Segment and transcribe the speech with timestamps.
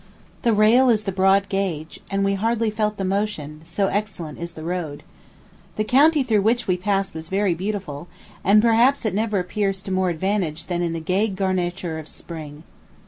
[0.41, 4.53] The rail is the broad gage; and we hardly felt the motion, so excellent is
[4.53, 5.03] the road.
[5.75, 8.07] The country through which we passed was very beautiful,
[8.43, 12.63] and perhaps it never appears to more advantage than in the gay garniture of spring.